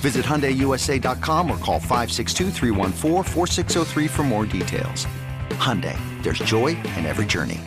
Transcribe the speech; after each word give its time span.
Visit 0.00 0.24
HyundaiUSA.com 0.24 1.50
or 1.50 1.58
call 1.58 1.78
562 1.78 2.50
for 4.08 4.22
more 4.22 4.46
details. 4.46 5.06
Hyundai, 5.50 5.94
there's 6.22 6.38
joy 6.38 6.68
in 6.68 7.04
every 7.04 7.26
journey. 7.26 7.60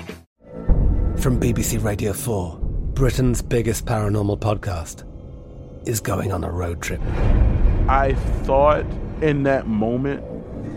From 1.20 1.40
BBC 1.40 1.84
Radio 1.84 2.12
4, 2.12 2.58
Britain's 2.96 3.44
biggest 3.44 3.86
paranormal 3.86 4.40
podcast 4.40 5.04
is 5.88 6.00
going 6.00 6.32
on 6.32 6.44
a 6.44 6.50
road 6.50 6.82
trip. 6.82 7.02
I 7.88 8.16
thought 8.42 8.84
in 9.22 9.44
that 9.44 9.68
moment, 9.68 10.24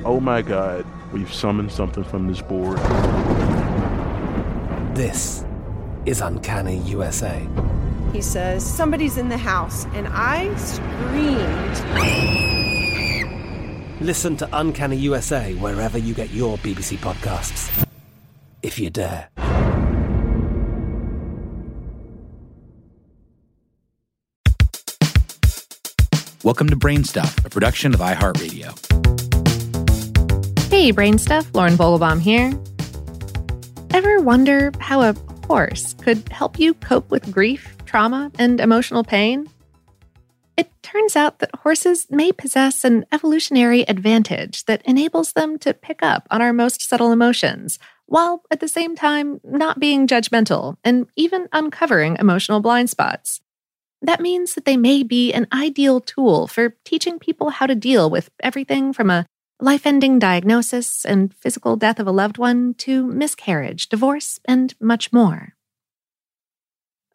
oh 0.05 0.21
my 0.21 0.43
God, 0.43 0.85
we've 1.11 1.33
summoned 1.33 1.73
something 1.73 2.05
from 2.05 2.29
this 2.29 2.43
board. 2.43 2.77
This 4.95 5.43
is 6.05 6.21
Uncanny 6.21 6.77
USA 6.81 7.49
he 8.13 8.21
says, 8.21 8.65
Somebody's 8.65 9.17
in 9.17 9.29
the 9.29 9.39
house. 9.39 9.85
And 9.95 10.09
I 10.11 10.55
screamed. 10.57 11.77
Listen 14.01 14.37
to 14.37 14.49
Uncanny 14.53 14.97
USA 14.97 15.55
wherever 15.55 15.99
you 15.99 16.15
get 16.15 16.31
your 16.31 16.59
BBC 16.59 16.99
podcasts, 16.99 17.87
if 18.63 18.79
you 18.79 18.91
dare. 18.91 19.29
Welcome 26.47 26.69
to 26.71 26.77
Brainstuff, 26.77 27.45
a 27.45 27.51
production 27.51 27.93
of 27.93 27.99
iHeartRadio. 27.99 28.71
Hey, 30.71 30.93
Brainstuff, 30.93 31.53
Lauren 31.55 31.75
Vogelbaum 31.75 32.21
here. 32.21 32.53
Ever 33.93 34.21
wonder 34.21 34.71
how 34.79 35.01
a 35.01 35.15
horse 35.47 35.95
could 35.95 36.29
help 36.29 36.59
you 36.61 36.75
cope 36.75 37.11
with 37.11 37.33
grief? 37.33 37.76
Trauma, 37.87 38.31
and 38.39 38.61
emotional 38.61 39.05
pain? 39.05 39.49
It 40.57 40.71
turns 40.83 41.17
out 41.17 41.39
that 41.41 41.55
horses 41.55 42.07
may 42.11 42.33
possess 42.33 42.85
an 42.85 43.05
evolutionary 43.13 43.83
advantage 43.83 44.65
that 44.65 44.83
enables 44.85 45.33
them 45.33 45.59
to 45.59 45.75
pick 45.75 46.03
up 46.03 46.27
on 46.31 46.41
our 46.41 46.53
most 46.53 46.81
subtle 46.81 47.13
emotions, 47.13 47.79
while 48.07 48.43
at 48.51 48.61
the 48.61 48.69
same 48.69 48.97
time 48.97 49.41
not 49.45 49.79
being 49.79 50.07
judgmental 50.07 50.77
and 50.83 51.07
even 51.17 51.49
uncovering 51.53 52.17
emotional 52.19 52.61
blind 52.61 52.89
spots. 52.89 53.41
That 54.01 54.21
means 54.21 54.55
that 54.55 54.65
they 54.65 54.77
may 54.77 55.03
be 55.03 55.33
an 55.33 55.47
ideal 55.53 56.01
tool 56.01 56.47
for 56.47 56.77
teaching 56.85 57.19
people 57.19 57.51
how 57.51 57.67
to 57.67 57.75
deal 57.75 58.09
with 58.09 58.31
everything 58.41 58.93
from 58.93 59.11
a 59.11 59.27
life 59.61 59.87
ending 59.87 60.19
diagnosis 60.19 61.05
and 61.05 61.35
physical 61.35 61.77
death 61.77 61.99
of 61.99 62.07
a 62.07 62.13
loved 62.13 62.39
one 62.39 62.75
to 62.75 63.07
miscarriage, 63.07 63.89
divorce, 63.89 64.39
and 64.45 64.75
much 64.81 65.13
more. 65.13 65.56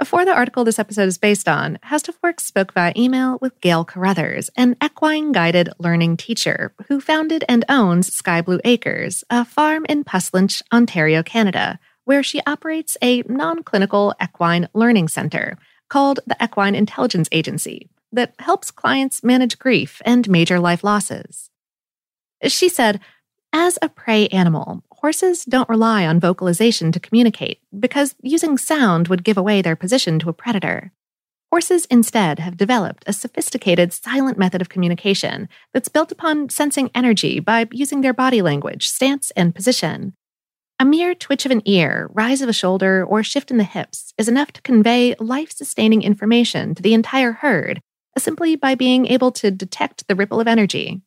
For 0.03 0.25
the 0.25 0.33
article 0.33 0.63
this 0.63 0.79
episode 0.79 1.07
is 1.07 1.19
based 1.19 1.47
on, 1.47 1.77
HowStuffWorks 1.85 2.39
spoke 2.39 2.73
via 2.73 2.91
email 2.97 3.37
with 3.39 3.61
Gail 3.61 3.85
Carruthers, 3.85 4.49
an 4.57 4.75
equine 4.83 5.31
guided 5.31 5.69
learning 5.77 6.17
teacher 6.17 6.73
who 6.87 6.99
founded 6.99 7.45
and 7.47 7.63
owns 7.69 8.11
Sky 8.11 8.41
Blue 8.41 8.59
Acres, 8.63 9.23
a 9.29 9.45
farm 9.45 9.85
in 9.87 10.03
Puslinch, 10.03 10.63
Ontario, 10.73 11.21
Canada, 11.21 11.79
where 12.05 12.23
she 12.23 12.41
operates 12.47 12.97
a 13.03 13.21
non 13.27 13.61
clinical 13.61 14.15
equine 14.21 14.67
learning 14.73 15.07
center 15.07 15.55
called 15.87 16.19
the 16.25 16.37
Equine 16.43 16.73
Intelligence 16.73 17.29
Agency 17.31 17.87
that 18.11 18.33
helps 18.39 18.71
clients 18.71 19.23
manage 19.23 19.59
grief 19.59 20.01
and 20.03 20.27
major 20.27 20.59
life 20.59 20.83
losses. 20.83 21.51
She 22.47 22.69
said, 22.69 22.99
as 23.53 23.77
a 23.83 23.89
prey 23.89 24.27
animal, 24.29 24.83
horses 25.01 25.43
don't 25.45 25.67
rely 25.67 26.05
on 26.05 26.19
vocalization 26.19 26.91
to 26.91 26.99
communicate 26.99 27.59
because 27.77 28.15
using 28.21 28.57
sound 28.57 29.07
would 29.07 29.23
give 29.23 29.37
away 29.37 29.61
their 29.61 29.75
position 29.75 30.19
to 30.19 30.29
a 30.29 30.33
predator. 30.33 30.91
Horses 31.51 31.85
instead 31.87 32.39
have 32.39 32.55
developed 32.55 33.03
a 33.07 33.13
sophisticated 33.13 33.91
silent 33.91 34.37
method 34.37 34.61
of 34.61 34.69
communication 34.69 35.49
that's 35.73 35.89
built 35.89 36.11
upon 36.11 36.49
sensing 36.49 36.89
energy 36.95 37.39
by 37.39 37.67
using 37.71 38.01
their 38.01 38.13
body 38.13 38.41
language, 38.41 38.87
stance, 38.87 39.31
and 39.31 39.53
position. 39.53 40.13
A 40.79 40.85
mere 40.85 41.13
twitch 41.13 41.45
of 41.45 41.51
an 41.51 41.61
ear, 41.65 42.09
rise 42.13 42.41
of 42.41 42.47
a 42.47 42.53
shoulder, 42.53 43.03
or 43.03 43.21
shift 43.21 43.51
in 43.51 43.57
the 43.57 43.63
hips 43.63 44.13
is 44.17 44.29
enough 44.29 44.51
to 44.53 44.61
convey 44.61 45.15
life 45.19 45.51
sustaining 45.51 46.03
information 46.03 46.73
to 46.75 46.81
the 46.81 46.93
entire 46.93 47.33
herd 47.33 47.81
simply 48.17 48.55
by 48.55 48.75
being 48.75 49.07
able 49.07 49.31
to 49.31 49.51
detect 49.51 50.07
the 50.07 50.15
ripple 50.15 50.39
of 50.39 50.47
energy. 50.47 51.01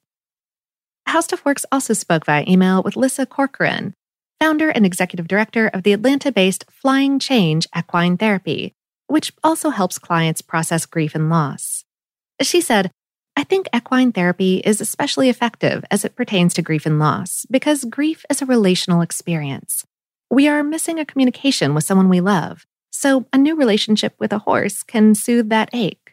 HowStuffWorks 1.15 1.65
also 1.71 1.95
spoke 1.95 2.27
via 2.27 2.45
email 2.49 2.83
with 2.83 2.97
Lissa 2.97 3.25
Corcoran, 3.25 3.95
founder 4.41 4.71
and 4.71 4.85
executive 4.85 5.29
director 5.29 5.69
of 5.69 5.85
the 5.85 5.93
Atlanta 5.93 6.33
based 6.33 6.65
Flying 6.69 7.21
Change 7.21 7.69
Equine 7.73 8.17
Therapy, 8.17 8.73
which 9.07 9.33
also 9.45 9.71
helps 9.71 9.97
clients 9.97 10.43
process 10.43 10.87
grief 10.87 11.15
and 11.15 11.31
loss. 11.31 11.85
She 12.43 12.61
said, 12.61 12.91
I 13.37 13.45
think 13.45 13.69
equine 13.73 14.11
therapy 14.11 14.57
is 14.65 14.81
especially 14.81 15.29
effective 15.29 15.85
as 15.89 16.05
it 16.05 16.17
pertains 16.17 16.53
to 16.55 16.63
grief 16.63 16.85
and 16.85 16.99
loss 16.99 17.47
because 17.49 17.85
grief 17.85 18.27
is 18.29 18.43
a 18.43 18.47
relational 18.47 19.01
experience. 19.01 19.85
We 20.33 20.49
are 20.49 20.65
missing 20.65 20.99
a 20.99 21.05
communication 21.05 21.75
with 21.75 21.85
someone 21.85 22.09
we 22.09 22.21
love, 22.21 22.67
so 22.91 23.27
a 23.33 23.39
new 23.39 23.55
relationship 23.55 24.17
with 24.19 24.33
a 24.33 24.39
horse 24.41 24.83
can 24.83 25.15
soothe 25.15 25.49
that 25.51 25.71
ache. 25.73 26.04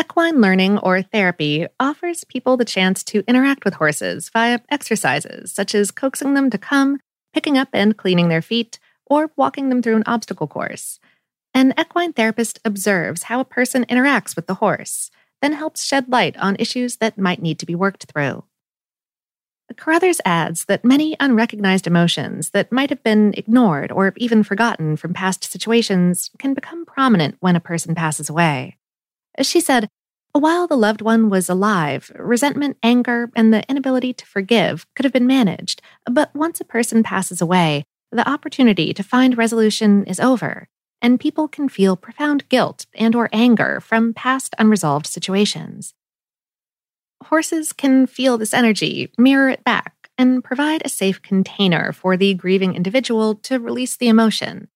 Equine 0.00 0.40
learning 0.40 0.78
or 0.78 1.02
therapy 1.02 1.66
offers 1.78 2.24
people 2.24 2.56
the 2.56 2.64
chance 2.64 3.04
to 3.04 3.22
interact 3.28 3.64
with 3.64 3.74
horses 3.74 4.30
via 4.30 4.60
exercises 4.70 5.52
such 5.52 5.74
as 5.74 5.90
coaxing 5.90 6.32
them 6.34 6.48
to 6.48 6.58
come, 6.58 7.00
picking 7.34 7.58
up 7.58 7.68
and 7.72 7.96
cleaning 7.96 8.28
their 8.28 8.42
feet, 8.42 8.78
or 9.06 9.30
walking 9.36 9.68
them 9.68 9.82
through 9.82 9.96
an 9.96 10.04
obstacle 10.06 10.46
course. 10.46 10.98
An 11.52 11.74
equine 11.78 12.14
therapist 12.14 12.58
observes 12.64 13.24
how 13.24 13.40
a 13.40 13.44
person 13.44 13.84
interacts 13.84 14.34
with 14.34 14.46
the 14.46 14.54
horse, 14.54 15.10
then 15.42 15.52
helps 15.52 15.84
shed 15.84 16.08
light 16.08 16.36
on 16.38 16.56
issues 16.58 16.96
that 16.96 17.18
might 17.18 17.42
need 17.42 17.58
to 17.58 17.66
be 17.66 17.74
worked 17.74 18.04
through. 18.04 18.44
Carruthers 19.76 20.20
adds 20.24 20.66
that 20.66 20.84
many 20.84 21.16
unrecognized 21.20 21.86
emotions 21.86 22.50
that 22.50 22.72
might 22.72 22.90
have 22.90 23.02
been 23.02 23.34
ignored 23.36 23.90
or 23.92 24.12
even 24.16 24.42
forgotten 24.42 24.96
from 24.96 25.14
past 25.14 25.44
situations 25.44 26.30
can 26.38 26.54
become 26.54 26.84
prominent 26.84 27.36
when 27.40 27.56
a 27.56 27.60
person 27.60 27.94
passes 27.94 28.28
away. 28.28 28.76
She 29.40 29.60
said, 29.60 29.88
while 30.32 30.66
the 30.66 30.76
loved 30.76 31.02
one 31.02 31.28
was 31.28 31.50
alive, 31.50 32.10
resentment, 32.14 32.78
anger, 32.82 33.30
and 33.36 33.52
the 33.52 33.68
inability 33.68 34.14
to 34.14 34.26
forgive 34.26 34.86
could 34.94 35.04
have 35.04 35.12
been 35.12 35.26
managed, 35.26 35.82
but 36.10 36.34
once 36.34 36.58
a 36.58 36.64
person 36.64 37.02
passes 37.02 37.42
away, 37.42 37.84
the 38.10 38.28
opportunity 38.28 38.94
to 38.94 39.02
find 39.02 39.36
resolution 39.36 40.04
is 40.04 40.18
over, 40.18 40.68
and 41.02 41.20
people 41.20 41.48
can 41.48 41.68
feel 41.68 41.96
profound 41.96 42.48
guilt 42.48 42.86
and 42.94 43.14
or 43.14 43.28
anger 43.30 43.78
from 43.80 44.14
past 44.14 44.54
unresolved 44.58 45.06
situations. 45.06 45.92
Horses 47.24 47.74
can 47.74 48.06
feel 48.06 48.38
this 48.38 48.54
energy, 48.54 49.12
mirror 49.18 49.50
it 49.50 49.64
back, 49.64 50.10
and 50.16 50.42
provide 50.42 50.82
a 50.84 50.88
safe 50.88 51.20
container 51.20 51.92
for 51.92 52.16
the 52.16 52.32
grieving 52.34 52.74
individual 52.74 53.34
to 53.36 53.58
release 53.58 53.96
the 53.96 54.08
emotion. 54.08 54.68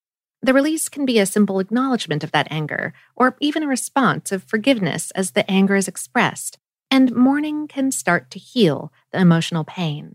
The 0.47 0.55
release 0.55 0.89
can 0.89 1.05
be 1.05 1.19
a 1.19 1.27
simple 1.27 1.59
acknowledgement 1.59 2.23
of 2.23 2.31
that 2.31 2.47
anger, 2.53 2.95
or 3.17 3.37
even 3.41 3.65
a 3.65 3.67
response 3.67 4.31
of 4.31 4.45
forgiveness 4.45 5.11
as 5.11 5.33
the 5.33 5.51
anger 5.51 5.75
is 5.75 5.89
expressed, 5.89 6.57
and 6.89 7.13
mourning 7.17 7.67
can 7.67 7.91
start 7.91 8.31
to 8.31 8.39
heal 8.39 8.93
the 9.11 9.19
emotional 9.19 9.65
pain. 9.65 10.15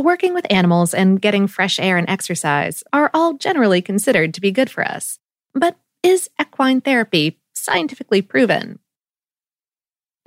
Working 0.00 0.32
with 0.32 0.46
animals 0.48 0.94
and 0.94 1.20
getting 1.20 1.48
fresh 1.48 1.80
air 1.80 1.96
and 1.96 2.08
exercise 2.08 2.84
are 2.92 3.10
all 3.12 3.32
generally 3.32 3.82
considered 3.82 4.32
to 4.34 4.40
be 4.40 4.52
good 4.52 4.70
for 4.70 4.86
us. 4.86 5.18
But 5.54 5.76
is 6.04 6.30
equine 6.40 6.82
therapy 6.82 7.40
scientifically 7.52 8.22
proven? 8.22 8.78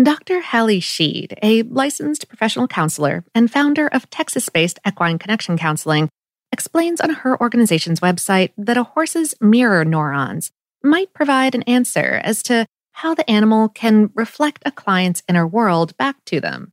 Dr. 0.04 0.42
Hallie 0.42 0.82
Sheade, 0.82 1.40
a 1.42 1.62
licensed 1.62 2.28
professional 2.28 2.68
counselor 2.68 3.24
and 3.34 3.50
founder 3.50 3.88
of 3.88 4.10
Texas 4.10 4.50
based 4.50 4.78
Equine 4.86 5.20
Connection 5.20 5.58
Counseling, 5.58 6.10
explains 6.56 7.02
on 7.02 7.10
her 7.10 7.38
organization's 7.42 8.00
website 8.00 8.52
that 8.58 8.78
a 8.78 8.84
horse's 8.84 9.36
mirror 9.42 9.84
neurons 9.84 10.54
might 10.82 11.14
provide 11.14 11.54
an 11.54 11.64
answer 11.64 12.22
as 12.24 12.42
to 12.44 12.66
how 12.94 13.14
the 13.14 13.30
animal 13.30 13.68
can 13.68 14.10
reflect 14.16 14.64
a 14.66 14.72
client's 14.72 15.22
inner 15.28 15.46
world 15.46 15.98
back 15.98 16.16
to 16.24 16.40
them. 16.40 16.72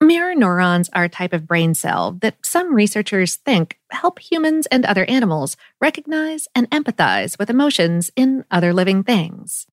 Mirror 0.00 0.36
neurons 0.36 0.88
are 0.94 1.04
a 1.04 1.10
type 1.10 1.34
of 1.34 1.46
brain 1.46 1.74
cell 1.74 2.12
that 2.22 2.36
some 2.42 2.74
researchers 2.74 3.36
think 3.36 3.78
help 3.90 4.18
humans 4.18 4.64
and 4.66 4.86
other 4.86 5.04
animals 5.10 5.58
recognize 5.78 6.48
and 6.54 6.70
empathize 6.70 7.38
with 7.38 7.50
emotions 7.50 8.10
in 8.16 8.46
other 8.50 8.72
living 8.72 9.02
things. 9.02 9.66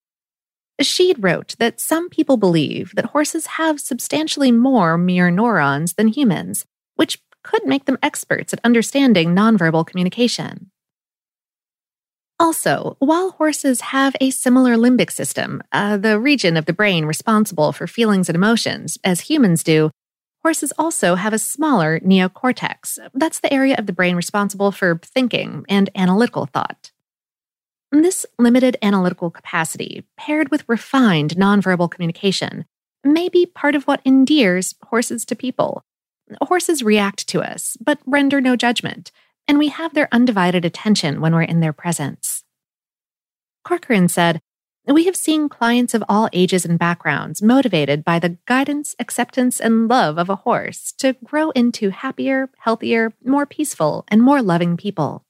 Sheade 0.81 1.23
wrote 1.23 1.55
that 1.59 1.79
some 1.79 2.09
people 2.09 2.35
believe 2.35 2.91
that 2.95 3.13
horses 3.15 3.45
have 3.55 3.79
substantially 3.79 4.51
more 4.51 4.97
mirror 4.97 5.31
neurons 5.31 5.93
than 5.93 6.09
humans, 6.09 6.65
which 6.95 7.19
could 7.43 7.65
make 7.65 7.85
them 7.85 7.97
experts 8.01 8.53
at 8.53 8.59
understanding 8.63 9.35
nonverbal 9.35 9.85
communication. 9.85 10.71
Also, 12.39 12.97
while 12.99 13.31
horses 13.31 13.81
have 13.81 14.15
a 14.19 14.31
similar 14.31 14.75
limbic 14.75 15.11
system, 15.11 15.61
uh, 15.71 15.97
the 15.97 16.19
region 16.19 16.57
of 16.57 16.65
the 16.65 16.73
brain 16.73 17.05
responsible 17.05 17.71
for 17.71 17.87
feelings 17.87 18.27
and 18.27 18.35
emotions, 18.35 18.97
as 19.03 19.21
humans 19.21 19.63
do, 19.63 19.91
horses 20.41 20.73
also 20.77 21.15
have 21.15 21.31
a 21.31 21.39
smaller 21.39 21.99
neocortex. 22.01 22.99
That's 23.13 23.39
the 23.39 23.53
area 23.53 23.75
of 23.77 23.85
the 23.85 23.93
brain 23.93 24.15
responsible 24.15 24.71
for 24.71 24.99
thinking 25.03 25.63
and 25.69 25.89
analytical 25.95 26.45
thought. 26.47 26.91
This 27.91 28.25
limited 28.39 28.75
analytical 28.81 29.29
capacity, 29.29 30.03
paired 30.17 30.49
with 30.49 30.67
refined 30.67 31.35
nonverbal 31.35 31.91
communication, 31.91 32.65
may 33.03 33.29
be 33.29 33.45
part 33.45 33.75
of 33.75 33.83
what 33.83 34.01
endears 34.03 34.73
horses 34.87 35.23
to 35.25 35.35
people, 35.35 35.83
Horses 36.41 36.83
react 36.83 37.27
to 37.29 37.41
us, 37.41 37.77
but 37.83 37.99
render 38.05 38.41
no 38.41 38.55
judgment, 38.55 39.11
and 39.47 39.57
we 39.57 39.69
have 39.69 39.93
their 39.93 40.09
undivided 40.11 40.65
attention 40.65 41.21
when 41.21 41.33
we're 41.33 41.43
in 41.43 41.59
their 41.59 41.73
presence. 41.73 42.43
Corcoran 43.63 44.07
said, 44.07 44.41
We 44.87 45.05
have 45.05 45.15
seen 45.15 45.49
clients 45.49 45.93
of 45.93 46.03
all 46.09 46.29
ages 46.33 46.65
and 46.65 46.79
backgrounds 46.79 47.41
motivated 47.41 48.03
by 48.03 48.19
the 48.19 48.37
guidance, 48.45 48.95
acceptance, 48.99 49.59
and 49.59 49.87
love 49.87 50.17
of 50.17 50.29
a 50.29 50.37
horse 50.37 50.93
to 50.99 51.13
grow 51.23 51.51
into 51.51 51.89
happier, 51.89 52.49
healthier, 52.59 53.13
more 53.23 53.45
peaceful, 53.45 54.05
and 54.07 54.21
more 54.21 54.41
loving 54.41 54.77
people. 54.77 55.25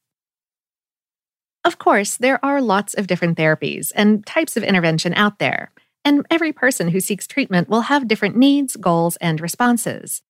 Of 1.65 1.77
course, 1.77 2.17
there 2.17 2.43
are 2.43 2.61
lots 2.61 2.93
of 2.93 3.07
different 3.07 3.37
therapies 3.37 3.91
and 3.95 4.25
types 4.25 4.57
of 4.57 4.63
intervention 4.63 5.13
out 5.13 5.39
there, 5.39 5.71
and 6.03 6.25
every 6.29 6.51
person 6.51 6.89
who 6.89 6.99
seeks 6.99 7.25
treatment 7.25 7.69
will 7.69 7.81
have 7.81 8.07
different 8.07 8.35
needs, 8.35 8.75
goals, 8.75 9.15
and 9.17 9.39
responses. 9.39 10.21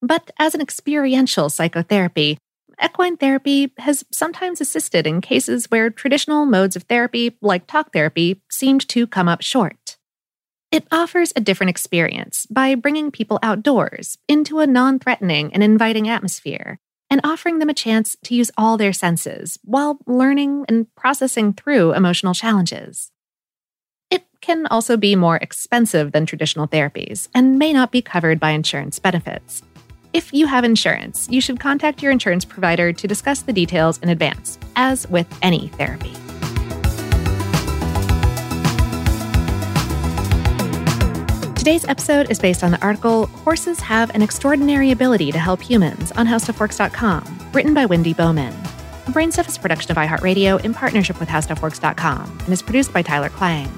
But 0.00 0.30
as 0.38 0.54
an 0.54 0.60
experiential 0.60 1.50
psychotherapy, 1.50 2.38
equine 2.82 3.16
therapy 3.16 3.72
has 3.78 4.04
sometimes 4.12 4.60
assisted 4.60 5.06
in 5.06 5.20
cases 5.20 5.66
where 5.66 5.90
traditional 5.90 6.46
modes 6.46 6.76
of 6.76 6.84
therapy, 6.84 7.36
like 7.40 7.66
talk 7.66 7.92
therapy, 7.92 8.40
seemed 8.50 8.88
to 8.88 9.06
come 9.06 9.28
up 9.28 9.42
short. 9.42 9.96
It 10.70 10.86
offers 10.92 11.32
a 11.34 11.40
different 11.40 11.70
experience 11.70 12.46
by 12.46 12.74
bringing 12.74 13.10
people 13.10 13.38
outdoors 13.42 14.18
into 14.28 14.60
a 14.60 14.66
non 14.66 14.98
threatening 14.98 15.52
and 15.54 15.62
inviting 15.62 16.08
atmosphere 16.08 16.78
and 17.10 17.22
offering 17.24 17.58
them 17.58 17.70
a 17.70 17.74
chance 17.74 18.16
to 18.24 18.34
use 18.34 18.50
all 18.56 18.76
their 18.76 18.92
senses 18.92 19.58
while 19.64 19.98
learning 20.06 20.66
and 20.68 20.94
processing 20.94 21.54
through 21.54 21.94
emotional 21.94 22.34
challenges. 22.34 23.10
It 24.10 24.24
can 24.42 24.66
also 24.66 24.98
be 24.98 25.16
more 25.16 25.36
expensive 25.36 26.12
than 26.12 26.26
traditional 26.26 26.68
therapies 26.68 27.28
and 27.34 27.58
may 27.58 27.72
not 27.72 27.90
be 27.90 28.02
covered 28.02 28.38
by 28.38 28.50
insurance 28.50 28.98
benefits. 28.98 29.62
If 30.14 30.32
you 30.32 30.46
have 30.46 30.64
insurance, 30.64 31.28
you 31.30 31.42
should 31.42 31.60
contact 31.60 32.02
your 32.02 32.10
insurance 32.10 32.44
provider 32.44 32.94
to 32.94 33.06
discuss 33.06 33.42
the 33.42 33.52
details 33.52 33.98
in 33.98 34.08
advance, 34.08 34.58
as 34.74 35.06
with 35.08 35.26
any 35.42 35.68
therapy. 35.68 36.12
Today's 41.54 41.84
episode 41.86 42.30
is 42.30 42.38
based 42.38 42.64
on 42.64 42.70
the 42.70 42.80
article 42.80 43.26
Horses 43.26 43.80
Have 43.80 44.08
an 44.14 44.22
Extraordinary 44.22 44.92
Ability 44.92 45.30
to 45.32 45.38
Help 45.38 45.60
Humans 45.60 46.12
on 46.12 46.26
HowStuffWorks.com, 46.26 47.50
written 47.52 47.74
by 47.74 47.84
Wendy 47.84 48.14
Bowman. 48.14 48.54
Brainstuff 49.08 49.46
is 49.46 49.58
a 49.58 49.60
production 49.60 49.90
of 49.90 49.98
iHeartRadio 49.98 50.64
in 50.64 50.72
partnership 50.72 51.20
with 51.20 51.28
HowStuffWorks.com 51.28 52.38
and 52.44 52.48
is 52.48 52.62
produced 52.62 52.94
by 52.94 53.02
Tyler 53.02 53.28
Klang. 53.28 53.68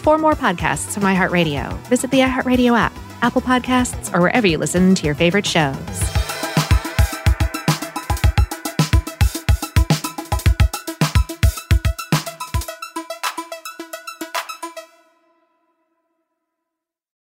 For 0.00 0.18
more 0.18 0.34
podcasts 0.34 0.94
from 0.94 1.04
iHeartRadio, 1.04 1.76
visit 1.86 2.10
the 2.10 2.18
iHeartRadio 2.18 2.76
app 2.76 2.92
Apple 3.22 3.42
Podcasts, 3.42 4.14
or 4.14 4.20
wherever 4.20 4.46
you 4.46 4.58
listen 4.58 4.94
to 4.94 5.04
your 5.04 5.14
favorite 5.14 5.46
shows. 5.46 6.18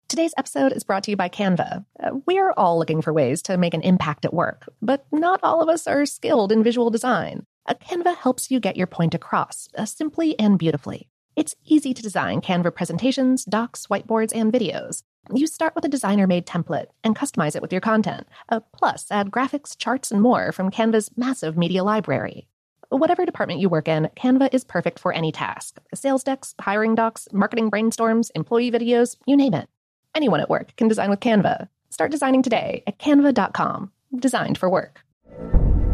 Today's 0.09 0.35
episode 0.37 0.73
is 0.73 0.85
brought 0.85 1.05
to 1.05 1.11
you 1.11 1.17
by 1.17 1.31
Canva. 1.31 1.87
Uh, 1.99 2.11
we're 2.27 2.53
all 2.53 2.79
looking 2.79 3.01
for 3.01 3.15
ways 3.15 3.41
to 3.43 3.57
make 3.57 3.73
an 3.73 3.81
impact 3.81 4.27
at 4.27 4.35
work, 4.35 4.71
but 4.83 5.07
not 5.11 5.41
all 5.43 5.63
of 5.63 5.71
us 5.71 5.87
are 5.87 6.05
skilled 6.05 6.53
in 6.53 6.63
visual 6.63 6.91
design. 6.91 7.47
Uh, 7.67 7.73
Canva 7.75 8.15
helps 8.17 8.51
you 8.51 8.61
get 8.61 8.77
your 8.77 8.87
point 8.87 9.15
across 9.15 9.69
uh, 9.79 9.87
simply 9.87 10.39
and 10.39 10.59
beautifully. 10.59 11.09
It's 11.35 11.55
easy 11.65 11.95
to 11.95 12.03
design 12.03 12.43
Canva 12.43 12.75
presentations, 12.75 13.47
docs, 13.47 13.87
whiteboards, 13.87 14.33
and 14.35 14.53
videos. 14.53 15.03
You 15.31 15.47
start 15.47 15.75
with 15.75 15.85
a 15.85 15.89
designer 15.89 16.27
made 16.27 16.47
template 16.47 16.87
and 17.05 17.15
customize 17.15 17.55
it 17.55 17.63
with 17.63 17.71
your 17.73 17.81
content. 17.81 18.27
Uh, 18.49 18.61
plus, 18.73 19.07
add 19.11 19.31
graphics, 19.31 19.77
charts, 19.77 20.11
and 20.11 20.21
more 20.21 20.51
from 20.51 20.71
Canva's 20.71 21.11
massive 21.17 21.57
media 21.57 21.85
library. 21.85 22.49
Whatever 22.89 23.25
department 23.25 23.61
you 23.61 23.69
work 23.69 23.89
in, 23.89 24.11
Canva 24.17 24.53
is 24.53 24.65
perfect 24.65 24.99
for 24.99 25.13
any 25.13 25.33
task 25.33 25.81
sales 25.95 26.25
decks, 26.25 26.55
hiring 26.61 26.95
docs, 26.95 27.29
marketing 27.33 27.71
brainstorms, 27.71 28.31
employee 28.35 28.71
videos, 28.71 29.17
you 29.25 29.37
name 29.37 29.55
it. 29.55 29.69
Anyone 30.15 30.41
at 30.41 30.51
work 30.51 30.75
can 30.77 30.89
design 30.89 31.09
with 31.09 31.21
Canva. 31.21 31.69
Start 31.89 32.11
designing 32.11 32.43
today 32.43 32.83
at 32.87 32.99
canva.com. 32.99 33.93
Designed 34.17 34.59
for 34.59 34.69
work. 34.69 35.01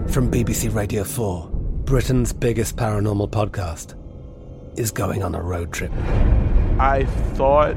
From 0.08 0.30
BBC 0.30 0.75
Radio 0.75 1.04
4, 1.04 1.50
Britain's 1.85 2.32
biggest 2.32 2.76
paranormal 2.76 3.30
podcast 3.30 3.94
is 4.76 4.90
going 4.90 5.23
on 5.23 5.35
a 5.35 5.42
road 5.42 5.73
trip. 5.73 5.92
I 6.80 7.04
thought 7.35 7.76